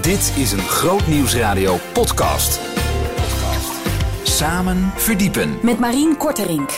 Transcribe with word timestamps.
Dit 0.00 0.34
is 0.36 0.52
een 0.52 0.58
Groot 0.58 1.06
Nieuwsradio 1.06 1.76
podcast. 1.92 2.60
Samen 4.22 4.76
verdiepen. 4.76 5.58
Met 5.62 5.78
Marien 5.78 6.16
Korterink. 6.16 6.70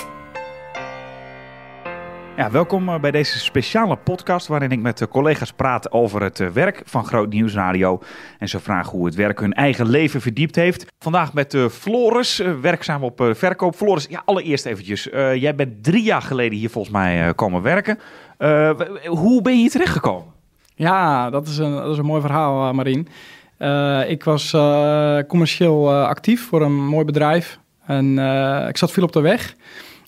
Ja, 2.37 2.50
welkom 2.50 2.88
eh, 2.88 3.00
bij 3.00 3.11
deze 3.11 3.38
speciale 3.38 3.96
podcast 3.96 4.46
waarin 4.46 4.71
ik 4.71 4.80
met 4.80 4.98
de 4.98 5.08
collega's 5.08 5.53
praat 5.53 5.93
over 5.93 6.22
het 6.22 6.40
eh, 6.40 6.48
werk 6.48 6.83
van 6.85 7.04
Groot 7.04 7.33
Nieuwsradio. 7.33 8.03
En 8.38 8.49
ze 8.49 8.61
vragen 8.61 8.90
hoe 8.90 9.06
het 9.06 9.15
werk 9.15 9.41
hun 9.41 9.53
eigen 9.53 9.89
leven 9.89 10.21
verdiept 10.21 10.57
heeft. 10.57 10.87
Vandaag 10.99 11.33
met 11.33 11.54
uh, 11.54 11.69
Floris, 11.69 12.41
uh, 12.41 12.61
werkzaam 12.61 13.04
op 13.04 13.21
uh, 13.21 13.35
verkoop. 13.35 13.77
Floris, 13.77 14.07
ja, 14.09 14.23
allereerst 14.25 14.67
eventjes. 14.67 15.03
jij 15.35 15.54
bent 15.54 15.85
drie 15.85 16.02
jaar 16.02 16.23
geleden 16.23 16.59
hier 16.59 16.70
volgens 16.70 16.95
mij 16.95 17.34
komen 17.34 17.62
werken. 17.62 17.98
hoe 19.07 19.43
ben 19.43 19.52
je 19.52 19.61
hier 19.61 19.70
terechtgekomen? 19.70 20.41
Ja, 20.75 21.30
dat 21.30 21.47
is 21.47 21.59
een, 21.59 21.75
dat 21.75 21.93
is 21.93 21.98
een 21.98 22.05
mooi 22.05 22.20
verhaal, 22.20 22.73
Marien. 22.73 23.09
ik 24.09 24.25
was 24.25 24.51
commercieel 25.29 25.95
actief 25.95 26.47
voor 26.49 26.63
een 26.63 26.87
mooi 26.87 27.05
bedrijf. 27.05 27.59
En 27.87 28.19
ik 28.69 28.77
zat 28.77 28.93
veel 28.93 29.03
op 29.03 29.13
de 29.13 29.21
weg. 29.21 29.55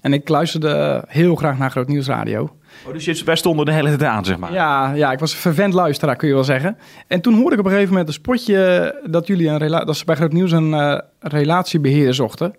En 0.01 0.13
ik 0.13 0.29
luisterde 0.29 1.05
heel 1.07 1.35
graag 1.35 1.59
naar 1.59 1.71
Groot 1.71 1.89
Nieuwsradio. 1.89 2.57
Oh, 2.87 2.93
dus 2.93 3.05
je, 3.05 3.25
wij 3.25 3.37
stonden 3.37 3.67
de 3.67 3.73
hele 3.73 3.89
tijd 3.89 4.03
aan, 4.03 4.25
zeg 4.25 4.39
maar. 4.39 4.53
Ja, 4.53 4.93
ja, 4.93 5.13
ik 5.13 5.19
was 5.19 5.33
een 5.33 5.39
vervent 5.39 5.73
luisteraar, 5.73 6.17
kun 6.17 6.29
je 6.29 6.35
wel 6.35 6.45
zeggen. 6.45 6.77
En 7.07 7.21
toen 7.21 7.35
hoorde 7.35 7.53
ik 7.53 7.59
op 7.59 7.65
een 7.65 7.71
gegeven 7.71 7.91
moment 7.91 8.09
een 8.09 8.15
spotje 8.15 9.01
dat, 9.11 9.27
jullie 9.27 9.49
een 9.49 9.87
dat 9.87 9.97
ze 9.97 10.05
bij 10.05 10.15
Groot 10.17 10.33
Nieuws 10.33 10.53
een 10.53 11.03
relatiebeheerder 11.21 12.15
zochten. 12.15 12.55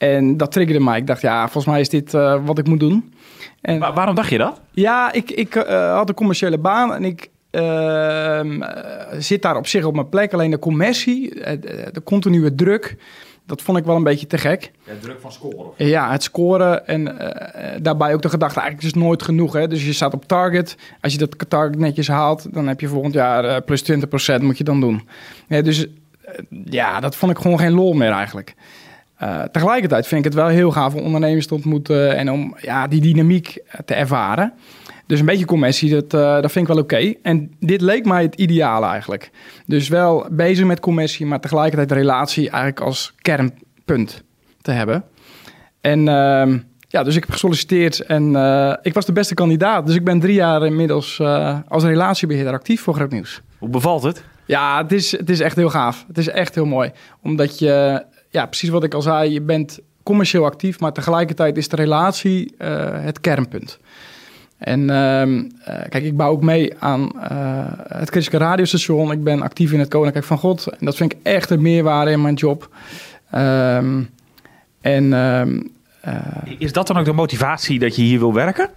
En 0.00 0.36
dat 0.36 0.52
triggerde 0.52 0.84
mij. 0.84 0.98
Ik 0.98 1.06
dacht, 1.06 1.20
ja, 1.20 1.42
volgens 1.42 1.64
mij 1.64 1.80
is 1.80 1.88
dit 1.88 2.14
uh, 2.14 2.44
wat 2.44 2.58
ik 2.58 2.66
moet 2.66 2.80
doen. 2.80 3.12
En, 3.60 3.78
maar 3.78 3.94
waarom 3.94 4.14
dacht 4.14 4.30
je 4.30 4.38
dat? 4.38 4.60
Ja, 4.70 5.12
ik, 5.12 5.30
ik 5.30 5.54
uh, 5.54 5.94
had 5.94 6.08
een 6.08 6.14
commerciële 6.14 6.58
baan 6.58 6.94
en 6.94 7.04
ik 7.04 7.30
ehm, 7.50 8.62
zit 9.18 9.42
daar 9.42 9.56
op 9.56 9.66
zich 9.66 9.84
op 9.84 9.94
mijn 9.94 10.08
plek. 10.08 10.32
Alleen 10.32 10.50
de 10.50 10.58
commercie, 10.58 11.34
de 11.92 12.02
continue 12.04 12.54
druk 12.54 12.96
dat 13.50 13.62
vond 13.62 13.78
ik 13.78 13.84
wel 13.84 13.96
een 13.96 14.02
beetje 14.02 14.26
te 14.26 14.38
gek. 14.38 14.70
Ja, 14.84 14.92
druk 15.00 15.20
van 15.20 15.32
scoren. 15.32 15.72
Ja, 15.76 16.10
het 16.10 16.22
scoren 16.22 16.86
en 16.86 17.00
uh, 17.00 17.28
daarbij 17.82 18.14
ook 18.14 18.22
de 18.22 18.28
gedachte, 18.28 18.60
eigenlijk 18.60 18.88
is 18.88 18.94
het 18.94 19.04
nooit 19.04 19.22
genoeg. 19.22 19.52
Hè? 19.52 19.68
Dus 19.68 19.86
je 19.86 19.92
staat 19.92 20.14
op 20.14 20.24
target. 20.24 20.76
Als 21.00 21.12
je 21.12 21.18
dat 21.18 21.48
target 21.48 21.78
netjes 21.78 22.08
haalt, 22.08 22.54
dan 22.54 22.66
heb 22.66 22.80
je 22.80 22.88
volgend 22.88 23.14
jaar 23.14 23.44
uh, 23.44 23.56
plus 23.64 23.92
20% 24.38 24.40
moet 24.40 24.58
je 24.58 24.64
dan 24.64 24.80
doen. 24.80 25.08
Ja, 25.48 25.62
dus 25.62 25.86
ja, 26.64 27.00
dat 27.00 27.16
vond 27.16 27.32
ik 27.32 27.38
gewoon 27.38 27.58
geen 27.58 27.72
lol 27.72 27.92
meer 27.92 28.10
eigenlijk. 28.10 28.54
Tegelijkertijd 29.50 30.06
vind 30.06 30.24
ik 30.24 30.32
het 30.32 30.40
wel 30.40 30.48
heel 30.48 30.70
gaaf 30.70 30.94
om 30.94 31.02
ondernemers 31.02 31.46
te 31.46 31.54
ontmoeten 31.54 32.16
en 32.16 32.30
om 32.30 32.56
ja, 32.60 32.86
die 32.86 33.00
dynamiek 33.00 33.58
te 33.84 33.94
ervaren. 33.94 34.52
Dus 35.06 35.20
een 35.20 35.26
beetje 35.26 35.44
commissie, 35.44 35.90
dat, 35.90 36.14
uh, 36.14 36.40
dat 36.40 36.52
vind 36.52 36.68
ik 36.68 36.74
wel 36.74 36.82
oké. 36.82 37.14
En 37.22 37.52
dit 37.58 37.80
leek 37.80 38.04
mij 38.04 38.22
het 38.22 38.34
ideale 38.34 38.86
eigenlijk. 38.86 39.30
Dus 39.66 39.88
wel 39.88 40.26
bezig 40.30 40.66
met 40.66 40.80
commissie, 40.80 41.26
maar 41.26 41.40
tegelijkertijd 41.40 41.88
de 41.88 41.94
relatie 41.94 42.50
eigenlijk 42.50 42.80
als 42.80 43.14
kernpunt 43.18 44.22
te 44.62 44.70
hebben. 44.70 45.04
En 45.80 45.98
uh, 45.98 46.58
ja, 46.88 47.02
dus 47.02 47.16
ik 47.16 47.22
heb 47.22 47.30
gesolliciteerd 47.30 48.00
en 48.00 48.26
ik 48.82 48.94
was 48.94 49.06
de 49.06 49.12
beste 49.12 49.34
kandidaat. 49.34 49.86
Dus 49.86 49.94
ik 49.94 50.04
ben 50.04 50.20
drie 50.20 50.34
jaar 50.34 50.66
inmiddels 50.66 51.20
als 51.68 51.84
relatiebeheerder 51.84 52.52
actief 52.52 52.80
voor 52.80 52.94
Groot 52.94 53.10
Nieuws. 53.10 53.42
Hoe 53.58 53.68
bevalt 53.68 54.02
het? 54.02 54.24
Ja, 54.46 54.82
het 54.82 54.92
is, 54.92 55.10
het 55.10 55.30
is 55.30 55.40
echt 55.40 55.56
heel 55.56 55.70
gaaf. 55.70 56.04
Het 56.06 56.18
is 56.18 56.28
echt 56.28 56.54
heel 56.54 56.66
mooi. 56.66 56.90
Omdat 57.22 57.58
je, 57.58 58.04
ja, 58.30 58.46
precies 58.46 58.68
wat 58.68 58.84
ik 58.84 58.94
al 58.94 59.02
zei, 59.02 59.32
je 59.32 59.40
bent 59.40 59.80
commercieel 60.02 60.44
actief, 60.44 60.80
maar 60.80 60.92
tegelijkertijd 60.92 61.56
is 61.56 61.68
de 61.68 61.76
relatie 61.76 62.54
het 63.02 63.20
kernpunt. 63.20 63.78
En 64.60 64.80
uh, 64.80 65.42
kijk, 65.88 66.04
ik 66.04 66.16
bouw 66.16 66.30
ook 66.30 66.42
mee 66.42 66.78
aan 66.78 67.00
uh, 67.00 67.20
het 67.88 68.10
christelijke 68.10 68.46
radiostation. 68.46 69.12
Ik 69.12 69.24
ben 69.24 69.42
actief 69.42 69.72
in 69.72 69.78
het 69.78 69.88
Koninkrijk 69.88 70.26
van 70.26 70.38
God. 70.38 70.66
En 70.66 70.86
dat 70.86 70.96
vind 70.96 71.12
ik 71.12 71.18
echt 71.22 71.50
een 71.50 71.62
meerwaarde 71.62 72.10
in 72.10 72.22
mijn 72.22 72.34
job. 72.34 72.68
Um, 73.34 74.10
en, 74.80 75.04
uh, 75.04 75.42
Is 76.58 76.72
dat 76.72 76.86
dan 76.86 76.98
ook 76.98 77.04
de 77.04 77.12
motivatie 77.12 77.78
dat 77.78 77.96
je 77.96 78.02
hier 78.02 78.18
wil 78.18 78.34
werken? 78.34 78.70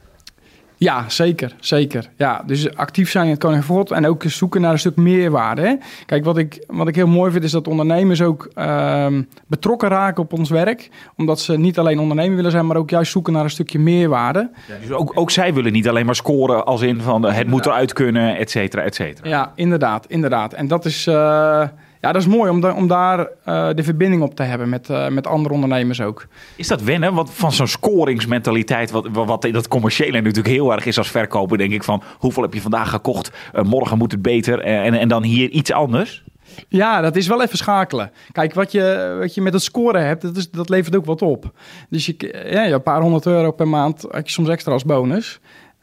Ja, 0.84 1.10
zeker, 1.10 1.56
zeker. 1.60 2.10
Ja, 2.18 2.44
dus 2.46 2.76
actief 2.76 3.12
zijn 3.12 3.26
in 3.26 3.32
het 3.32 3.40
Koninkrijk 3.40 3.72
van 3.72 3.78
God 3.78 3.92
en 3.92 4.08
ook 4.08 4.24
zoeken 4.26 4.62
naar 4.62 4.72
een 4.72 4.80
stuk 4.80 4.96
meerwaarde. 4.96 5.62
Hè? 5.62 5.76
Kijk, 6.06 6.26
wat 6.26 6.38
ik, 6.38 6.64
wat 6.68 6.88
ik 6.88 6.96
heel 6.96 7.08
mooi 7.08 7.32
vind 7.32 7.44
is 7.44 7.52
dat 7.52 7.68
ondernemers 7.68 8.22
ook 8.22 8.50
uh, 8.56 9.08
betrokken 9.48 9.90
raken 9.90 10.24
op 10.24 10.34
ons 10.34 10.50
werk. 10.50 10.90
Omdat 11.16 11.40
ze 11.40 11.58
niet 11.58 11.80
alleen 11.80 12.00
ondernemer 12.00 12.36
willen 12.36 12.52
zijn, 12.52 12.68
maar 12.68 12.78
ook 12.78 12.90
juist 12.90 13.12
zoeken 13.12 13.34
naar 13.34 13.44
een 13.44 13.50
stukje 13.50 13.80
meerwaarde. 13.80 14.50
Ja, 14.68 14.76
dus 14.82 14.92
ook, 14.92 15.12
ook 15.16 15.32
zij 15.32 15.54
willen 15.54 15.72
niet 15.72 15.90
alleen 15.90 16.06
maar 16.06 16.16
scoren 16.16 16.66
als 16.66 16.82
in 16.82 17.02
van 17.02 17.24
het 17.26 17.48
moet 17.48 17.66
eruit 17.66 17.94
kunnen, 17.94 18.38
et 18.38 18.52
cetera, 18.52 18.82
et 18.82 18.96
cetera. 18.96 19.30
Ja, 19.30 19.52
inderdaad, 19.56 20.06
inderdaad. 20.08 20.54
En 20.54 20.68
dat 20.68 20.86
is... 20.86 21.08
Uh, 21.08 21.64
ja, 22.03 22.12
dat 22.12 22.22
is 22.22 22.28
mooi 22.28 22.50
om, 22.50 22.62
da 22.62 22.74
om 22.74 22.88
daar 22.88 23.19
uh, 23.19 23.69
de 23.74 23.84
verbinding 23.84 24.22
op 24.22 24.36
te 24.36 24.44
hebben 24.44 24.69
met, 24.69 24.90
uh, 24.90 25.08
met 25.08 25.28
andere 25.28 25.53
ondernemers 25.53 26.02
ook. 26.02 26.28
Is 26.56 26.68
dat 26.68 26.81
wennen? 26.81 27.14
Want 27.14 27.31
van 27.31 27.52
zo'n 27.52 27.68
scoringsmentaliteit, 27.68 28.91
wat, 28.91 29.08
wat 29.12 29.41
dat 29.41 29.68
commerciële 29.68 30.22
natuurlijk 30.22 30.56
heel 30.56 30.72
erg 30.72 30.86
is 30.86 30.97
als 30.97 31.12
verkoper, 31.12 31.58
denk 31.58 31.72
ik 31.72 31.84
van 31.84 32.03
hoeveel 32.18 32.44
heb 32.44 32.53
je 32.53 32.62
vandaag 32.62 32.90
gekocht? 32.90 33.31
Uh, 33.53 33.64
morgen 33.64 33.97
moet 33.97 34.12
het 34.12 34.22
beter. 34.22 34.59
en, 34.59 34.94
en 34.94 35.08
dan 35.08 35.24
hier 35.24 35.50
iets 35.50 35.72
anders? 35.72 36.24
Ja, 36.68 37.02
dat 37.02 37.16
is 37.16 37.28
wel 37.28 37.41
even 37.41 37.58
schakelen. 37.58 38.12
Kijk, 38.31 38.53
wat 38.53 38.72
je, 38.72 39.16
wat 39.20 39.34
je 39.34 39.41
met 39.41 39.53
het 39.53 39.64
scoren 39.64 40.06
hebt, 40.06 40.22
dat, 40.22 40.38
is, 40.38 40.52
dat 40.52 40.70
levert 40.70 40.96
ook 40.96 41.06
wat 41.06 41.22
op. 41.22 41.52
Dus 41.90 42.06
je, 42.06 42.46
ja, 42.50 42.68
een 42.68 42.84
paar 42.84 43.02
honderd 43.02 43.25
euro 43.25 43.52
per 43.52 43.68
maand 43.68 44.02
heb 44.02 44.28
je 44.28 44.34
soms 44.34 44.50
extra 44.50 44.72
als 44.72 44.85
bonus. 44.85 45.40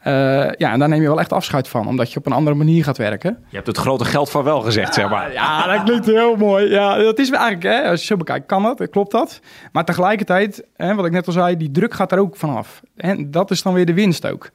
Uh, 0.07 0.13
ja, 0.57 0.71
en 0.71 0.79
daar 0.79 0.89
neem 0.89 1.01
je 1.01 1.07
wel 1.07 1.19
echt 1.19 1.33
afscheid 1.33 1.67
van, 1.67 1.87
omdat 1.87 2.11
je 2.11 2.19
op 2.19 2.25
een 2.25 2.31
andere 2.31 2.55
manier 2.55 2.83
gaat 2.83 2.97
werken. 2.97 3.37
Je 3.49 3.55
hebt 3.55 3.67
het 3.67 3.77
grote 3.77 4.05
geld 4.05 4.29
van 4.29 4.43
wel 4.43 4.61
gezegd, 4.61 4.93
zeg 4.93 5.09
maar. 5.09 5.33
Ja, 5.33 5.75
dat 5.75 5.83
klinkt 5.83 6.05
heel 6.05 6.35
mooi. 6.35 6.69
Ja, 6.69 6.97
dat 6.97 7.19
is 7.19 7.29
eigenlijk, 7.29 7.63
hè, 7.63 7.89
als 7.89 7.99
je 7.99 8.05
zo 8.05 8.17
bekijkt, 8.17 8.45
kan 8.45 8.63
dat, 8.63 8.89
klopt 8.89 9.11
dat. 9.11 9.39
Maar 9.71 9.85
tegelijkertijd, 9.85 10.63
hè, 10.75 10.95
wat 10.95 11.05
ik 11.05 11.11
net 11.11 11.27
al 11.27 11.33
zei, 11.33 11.57
die 11.57 11.71
druk 11.71 11.93
gaat 11.93 12.11
er 12.11 12.19
ook 12.19 12.35
vanaf. 12.35 12.81
En 12.95 13.31
dat 13.31 13.51
is 13.51 13.61
dan 13.61 13.73
weer 13.73 13.85
de 13.85 13.93
winst 13.93 14.27
ook. 14.27 14.49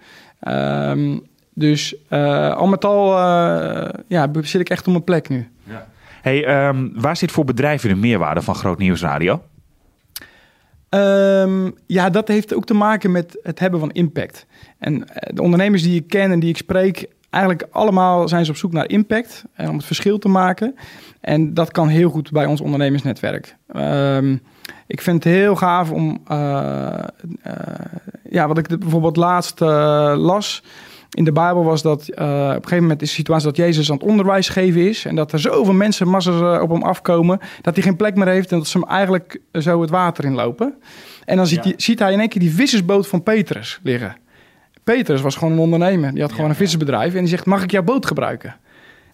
Um, 0.49 1.23
dus 1.55 1.95
uh, 2.11 2.57
al 2.57 2.67
met 2.67 2.85
al 2.85 3.19
uh, 3.19 3.89
ja, 4.09 4.29
zit 4.41 4.61
ik 4.61 4.69
echt 4.69 4.87
op 4.87 4.93
mijn 4.93 5.05
plek 5.05 5.29
nu. 5.29 5.51
Ja. 5.65 5.87
Hey, 6.23 6.67
um, 6.69 6.93
waar 6.95 7.17
zit 7.17 7.33
voor 7.33 7.45
bedrijven 7.45 7.89
de 7.89 7.95
meerwaarde 7.95 8.43
van 8.43 8.55
Groot 8.55 8.79
Nieuwsradio? 8.79 9.43
Um, 10.97 11.75
ja, 11.87 12.11
dat 12.11 12.29
heeft 12.29 12.55
ook 12.55 12.65
te 12.65 12.75
maken 12.75 13.13
met 13.13 13.39
het 13.43 13.59
hebben 13.59 13.81
van 13.81 13.91
impact. 13.91 14.47
En 14.79 15.09
eh, 15.09 15.35
de 15.35 15.43
ondernemers 15.43 15.83
die 15.83 16.01
ik 16.01 16.09
ken 16.09 16.31
en 16.31 16.41
die 16.41 16.49
ik 16.49 16.57
spreek, 16.57 17.09
eigenlijk 17.31 17.67
allemaal 17.71 18.29
zijn 18.29 18.45
ze 18.45 18.51
op 18.51 18.57
zoek 18.57 18.73
naar 18.73 18.89
impact 18.89 19.45
en 19.55 19.69
om 19.69 19.77
het 19.77 19.85
verschil 19.85 20.19
te 20.19 20.29
maken. 20.29 20.75
En 21.21 21.55
dat 21.55 21.71
kan 21.71 21.89
heel 21.89 22.11
goed 22.11 22.31
bij 22.31 22.47
ons 22.47 22.61
ondernemersnetwerk. 22.61 23.57
Um, 23.77 24.43
ik 24.87 25.01
vind 25.01 25.25
het 25.25 25.33
heel 25.33 25.57
gaaf 25.57 25.91
om, 25.91 26.23
uh, 26.33 26.99
ja, 28.31 28.49
wat 28.49 28.59
ik 28.59 28.79
bijvoorbeeld 28.79 29.17
laatst 29.17 29.61
las 29.61 30.63
in 31.11 31.25
de 31.25 31.33
Bijbel 31.33 31.65
was 31.65 31.83
dat 31.83 32.01
uh, 32.01 32.17
op 32.17 32.21
een 32.21 32.53
gegeven 32.53 32.83
moment 32.83 33.03
is 33.03 33.09
de 33.09 33.15
situatie 33.15 33.47
dat 33.47 33.57
Jezus 33.57 33.91
aan 33.91 33.97
het 33.97 34.07
onderwijs 34.07 34.49
geven 34.49 34.89
is. 34.89 35.05
En 35.05 35.15
dat 35.15 35.33
er 35.33 35.39
zoveel 35.39 35.75
mensen, 35.75 36.09
massa's 36.09 36.63
op 36.63 36.71
hem 36.71 36.83
afkomen. 36.83 37.41
Dat 37.61 37.75
hij 37.75 37.85
geen 37.85 37.97
plek 37.97 38.15
meer 38.15 38.29
heeft 38.29 38.53
en 38.53 38.59
dat 38.59 38.67
ze 38.67 38.79
hem 38.79 38.89
eigenlijk 38.89 39.41
zo 39.53 39.81
het 39.81 39.91
water 39.91 40.25
inlopen. 40.25 40.75
En 41.25 41.37
dan 41.37 41.47
ziet, 41.47 41.65
ja. 41.65 41.71
hij, 41.71 41.75
ziet 41.77 41.99
hij 41.99 42.13
in 42.13 42.21
één 42.21 42.29
keer 42.29 42.41
die 42.41 42.55
vissersboot 42.55 43.09
van 43.09 43.23
Petrus 43.23 43.81
liggen. 43.83 44.17
Petrus 44.85 45.21
was 45.21 45.37
gewoon 45.37 45.53
een 45.53 45.59
ondernemer. 45.59 46.13
Die 46.13 46.23
had 46.23 46.33
gewoon 46.33 46.51
een 46.51 46.57
vissersbedrijf. 46.57 47.15
En 47.15 47.21
die 47.21 47.29
zegt, 47.29 47.47
mag 47.47 47.63
ik 47.63 47.71
jouw 47.71 47.83
boot 47.83 48.07
gebruiken? 48.07 48.57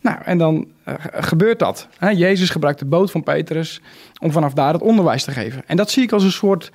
Nou, 0.01 0.19
en 0.25 0.39
dan 0.39 0.67
uh, 0.89 0.95
gebeurt 1.13 1.59
dat. 1.59 1.89
Hè? 1.99 2.11
Jezus 2.11 2.51
gebruikt 2.51 2.79
de 2.79 2.85
boot 2.85 3.11
van 3.11 3.23
Petrus 3.23 3.81
om 4.21 4.33
vanaf 4.33 4.53
daar 4.53 4.73
het 4.73 4.83
onderwijs 4.83 5.25
te 5.25 5.31
geven. 5.31 5.63
En 5.67 5.77
dat 5.77 5.91
zie 5.91 6.03
ik 6.03 6.13
als 6.13 6.25
een 6.25 6.33
soort 6.33 6.73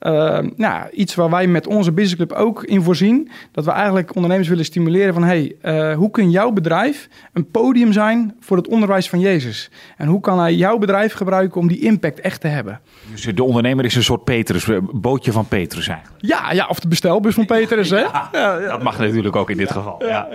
uh, 0.00 0.38
nou, 0.56 0.90
iets 0.90 1.14
waar 1.14 1.30
wij 1.30 1.46
met 1.46 1.66
onze 1.66 1.92
businessclub 1.92 2.32
ook 2.32 2.64
in 2.64 2.82
voorzien. 2.82 3.30
Dat 3.52 3.64
we 3.64 3.70
eigenlijk 3.70 4.14
ondernemers 4.14 4.48
willen 4.48 4.64
stimuleren 4.64 5.14
van... 5.14 5.24
hey, 5.24 5.56
uh, 5.62 5.94
hoe 5.94 6.10
kun 6.10 6.30
jouw 6.30 6.50
bedrijf 6.50 7.08
een 7.32 7.50
podium 7.50 7.92
zijn 7.92 8.36
voor 8.40 8.56
het 8.56 8.68
onderwijs 8.68 9.08
van 9.08 9.20
Jezus? 9.20 9.70
En 9.96 10.08
hoe 10.08 10.20
kan 10.20 10.38
hij 10.38 10.54
jouw 10.54 10.78
bedrijf 10.78 11.12
gebruiken 11.12 11.60
om 11.60 11.68
die 11.68 11.80
impact 11.80 12.20
echt 12.20 12.40
te 12.40 12.48
hebben? 12.48 12.80
Dus 13.10 13.22
de 13.22 13.44
ondernemer 13.44 13.84
is 13.84 13.94
een 13.94 14.02
soort 14.02 14.24
Petrus, 14.24 14.68
bootje 14.92 15.32
van 15.32 15.48
Petrus 15.48 15.88
eigenlijk? 15.88 16.24
Ja, 16.24 16.52
ja 16.52 16.66
of 16.66 16.80
de 16.80 16.88
bestelbus 16.88 17.34
van 17.34 17.46
Petrus, 17.46 17.90
hè? 17.90 18.00
Ja, 18.00 18.28
ja, 18.32 18.58
dat 18.58 18.82
mag 18.82 18.98
natuurlijk 18.98 19.36
ook 19.36 19.50
in 19.50 19.56
dit 19.56 19.70
geval. 19.70 20.04
ja. 20.06 20.28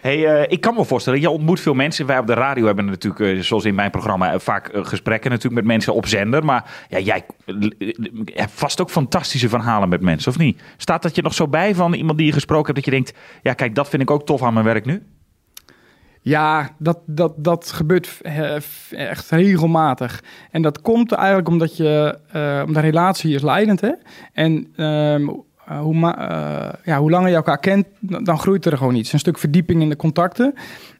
Hey, 0.00 0.18
uh, 0.18 0.42
ik 0.48 0.60
kan 0.60 0.74
me 0.74 0.84
voorstellen, 0.84 1.20
je 1.20 1.30
ontmoet 1.30 1.60
veel 1.60 1.74
mensen. 1.74 2.06
Wij 2.06 2.18
op 2.18 2.26
de 2.26 2.34
radio 2.34 2.66
hebben 2.66 2.84
natuurlijk, 2.84 3.20
uh, 3.20 3.42
zoals 3.42 3.64
in 3.64 3.74
mijn 3.74 3.90
programma, 3.90 4.34
uh, 4.34 4.38
vaak 4.38 4.70
gesprekken 4.72 5.30
natuurlijk 5.30 5.56
met 5.56 5.72
mensen 5.72 5.94
op 5.94 6.06
zender. 6.06 6.44
Maar 6.44 6.70
ja, 6.88 6.98
jij 6.98 7.24
hebt 8.24 8.52
vast 8.52 8.80
ook 8.80 8.90
fantastische 8.90 9.48
verhalen 9.48 9.88
met 9.88 10.00
mensen, 10.00 10.30
of 10.30 10.38
niet? 10.38 10.62
Staat 10.76 11.02
dat 11.02 11.14
je 11.14 11.22
nog 11.22 11.34
zo 11.34 11.48
bij 11.48 11.74
van 11.74 11.92
iemand 11.92 12.18
die 12.18 12.26
je 12.26 12.32
gesproken 12.32 12.74
hebt, 12.74 12.76
dat 12.76 12.84
je 12.84 13.00
denkt, 13.00 13.18
ja 13.42 13.52
kijk, 13.52 13.74
dat 13.74 13.88
vind 13.88 14.02
ik 14.02 14.10
ook 14.10 14.26
tof 14.26 14.42
aan 14.42 14.52
mijn 14.52 14.64
werk 14.64 14.84
nu? 14.84 15.02
Ja, 16.22 16.70
dat, 16.78 16.98
dat, 17.06 17.32
dat 17.36 17.72
gebeurt 17.72 18.20
echt 18.90 19.30
regelmatig. 19.30 20.22
En 20.50 20.62
dat 20.62 20.80
komt 20.80 21.12
eigenlijk 21.12 21.48
omdat 21.48 21.76
je, 21.76 22.18
uh, 22.26 22.32
de 22.66 22.80
relatie 22.80 23.34
is 23.34 23.42
leidend. 23.42 23.80
Hè? 23.80 23.92
En 24.32 24.72
uh, 24.76 25.28
uh, 25.70 25.80
hoe, 25.80 25.94
uh, 25.94 26.68
ja, 26.84 26.98
hoe 26.98 27.10
langer 27.10 27.28
je 27.28 27.34
elkaar 27.34 27.58
kent, 27.58 27.86
dan, 28.00 28.38
groeit 28.38 28.64
er 28.64 28.76
gewoon 28.76 28.94
iets. 28.94 29.12
Een 29.12 29.18
stuk 29.18 29.38
verdieping 29.38 29.82
in 29.82 29.88
de 29.88 29.96
contacten. 29.96 30.54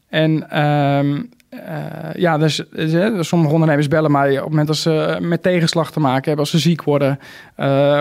En 0.09 0.61
um, 0.61 1.29
ja, 2.15 2.39
dus, 2.39 2.63
dus, 2.71 3.29
sommige 3.29 3.53
ondernemers 3.53 3.89
bellen 3.89 4.11
mij 4.11 4.31
op 4.31 4.37
het 4.37 4.49
moment 4.49 4.67
dat 4.67 4.77
ze 4.77 5.19
met 5.21 5.43
tegenslag 5.43 5.93
te 5.93 6.01
maken 6.01 6.25
hebben, 6.25 6.39
als 6.39 6.51
ze 6.51 6.59
ziek 6.59 6.83
worden 6.83 7.19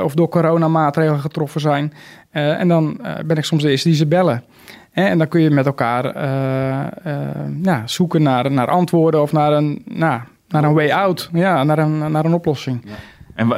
of 0.04 0.14
door 0.14 0.30
coronamaatregelen 0.30 1.20
getroffen 1.20 1.62
zijn. 1.62 1.94
en 2.32 2.68
dan 2.68 3.00
ben 3.26 3.38
ik 3.38 3.44
soms 3.44 3.64
de 3.64 3.70
eerste 3.70 3.88
die 3.88 3.98
ze 3.98 4.06
bellen. 4.06 4.44
En 4.92 5.18
dan 5.18 5.28
kun 5.28 5.42
je 5.42 5.50
met 5.50 5.66
elkaar 5.66 6.04
zoeken 7.86 8.22
naar, 8.22 8.52
naar 8.52 8.68
antwoorden 8.68 9.22
of 9.22 9.32
naar 9.32 9.52
een, 9.52 9.82
nou, 9.86 10.22
naar 10.48 10.64
een 10.64 10.74
way 10.74 10.92
out. 10.92 11.30
Ja, 11.34 11.64
naar 11.64 11.78
een, 11.78 12.12
naar 12.12 12.26
een 12.26 12.34
oplossing. 12.34 12.82
Ja. 12.86 12.94
En, 13.40 13.52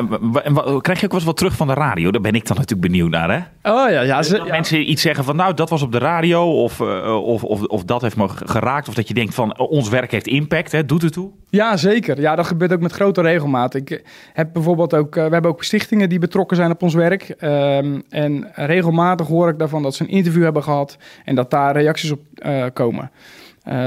en, 0.44 0.82
krijg 0.82 1.00
je 1.00 1.06
ook 1.06 1.12
wel 1.12 1.20
eens 1.20 1.24
wat 1.24 1.38
terug 1.38 1.56
van 1.56 1.68
de 1.68 1.74
radio? 1.74 2.12
Daar 2.12 2.22
ben 2.22 2.34
ik 2.34 2.48
dan 2.48 2.58
natuurlijk 2.58 2.92
benieuwd 2.92 3.10
naar, 3.10 3.30
hè? 3.30 3.72
Oh 3.72 3.90
ja, 3.90 4.02
ja. 4.02 4.24
Ze, 4.24 4.44
mensen 4.50 4.90
iets 4.90 5.02
zeggen 5.02 5.24
van, 5.24 5.36
nou, 5.36 5.54
dat 5.54 5.70
was 5.70 5.82
op 5.82 5.92
de 5.92 5.98
radio, 5.98 6.64
of, 6.64 6.80
uh, 6.80 7.24
of, 7.26 7.44
of, 7.44 7.64
of 7.64 7.84
dat 7.84 8.02
heeft 8.02 8.16
me 8.16 8.28
geraakt, 8.30 8.88
of 8.88 8.94
dat 8.94 9.08
je 9.08 9.14
denkt 9.14 9.34
van, 9.34 9.58
ons 9.58 9.90
werk 9.90 10.12
heeft 10.12 10.28
impact, 10.28 10.72
hè? 10.72 10.86
Doet 10.86 11.02
het 11.02 11.14
toe? 11.14 11.30
Ja, 11.50 11.78
zeker. 11.78 12.22
Ja, 12.22 12.36
dat 12.36 12.48
gebeurt 12.48 12.74
ook 12.74 12.80
met 12.80 12.92
grote 12.92 13.22
regelmaat. 13.22 13.76
Ik 13.76 14.04
heb 14.34 14.54
bijvoorbeeld 14.54 14.94
ook, 14.94 15.16
uh, 15.16 15.26
we 15.26 15.34
hebben 15.34 15.52
ook 15.52 15.64
stichtingen 15.64 16.10
die 16.10 16.20
betrokken 16.20 16.58
zijn 16.58 16.72
op 16.72 16.82
ons 16.82 16.94
werk. 16.94 17.36
Um, 17.40 18.04
en 18.10 18.48
regelmatig 18.54 19.28
hoor 19.28 19.50
ik 19.50 19.60
daarvan 19.60 19.84
dat 19.84 19.96
ze 19.96 20.04
een 20.04 20.10
interview 20.10 20.44
hebben 20.44 20.64
gehad 20.64 20.98
en 21.26 21.36
dat 21.36 21.52
daar 21.52 21.76
reacties 21.76 22.12
op 22.12 22.22
uh, 22.46 22.66
komen. 22.74 23.12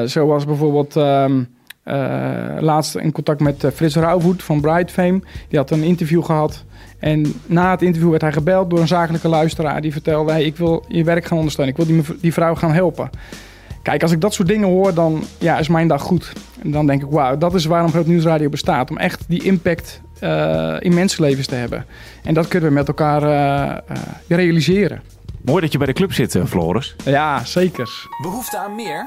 zoals 0.05 0.45
bijvoorbeeld... 0.45 0.97
Um, 0.97 1.39
uh, 1.39 1.45
laatst 2.61 2.97
in 2.97 3.13
contact 3.13 3.41
met 3.41 3.65
uh, 3.65 3.71
Frits 3.71 3.97
Rauwvoet 3.97 4.43
van 4.43 4.61
Bright 4.61 4.91
Fame. 4.91 5.23
Die 5.49 5.59
had 5.59 5.71
een 5.71 5.83
interview 5.83 6.25
gehad. 6.25 6.65
En 6.99 7.35
na 7.47 7.71
het 7.71 7.83
interview 7.83 8.11
werd 8.11 8.23
hij 8.23 8.33
gebeld 8.33 8.71
door 8.71 8.79
een 8.79 8.89
zakelijke 8.89 9.29
luisteraar. 9.29 9.81
Die 9.81 9.93
vertelde, 9.93 10.33
hey, 10.33 10.45
ik 10.45 10.57
wil 10.57 10.85
je 10.89 11.05
werk 11.05 11.25
gaan 11.25 11.39
ondersteunen. 11.39 11.75
Ik 11.79 11.87
wil 11.87 11.97
die, 11.97 12.19
die 12.21 12.33
vrouw 12.33 12.55
gaan 12.55 12.73
helpen. 12.73 13.11
Kijk, 13.83 14.03
als 14.03 14.13
ik 14.13 14.21
dat 14.21 14.35
soort 14.35 14.49
dingen 14.49 14.69
hoor, 14.69 14.95
dan 14.95 15.25
ja, 15.39 15.59
is 15.59 15.69
mijn 15.69 15.89
dag 15.89 16.03
goed. 16.03 16.33
En 16.63 16.71
dan 16.71 16.87
denk 16.87 17.03
ik, 17.03 17.11
wauw, 17.11 17.39
dat 17.39 17.55
is 17.55 17.65
waarom 17.65 17.91
Groot 17.91 18.07
Nieuwsradio 18.07 18.49
bestaat. 18.49 18.91
Om 18.91 18.99
echt 18.99 19.25
die 19.29 19.43
impact 19.43 20.01
uh, 20.21 20.77
in 20.79 20.95
mensenlevens 20.95 21.47
te 21.47 21.55
hebben. 21.55 21.87
En 22.23 22.35
dat 22.35 22.49
kunnen 22.49 22.69
we 22.69 22.75
met 22.75 22.89
elkaar 22.89 23.83
realiseren. 24.29 25.03
Mooi 25.45 25.61
dat 25.61 25.73
je 25.73 25.79
bij 25.79 25.87
de 25.87 25.93
club 25.93 26.13
zit, 26.13 26.39
Floris. 26.47 26.97
Ja, 27.05 27.45
zeker. 27.45 28.09
Behoefte 28.23 28.59
aan 28.59 28.75
meer? 28.75 29.07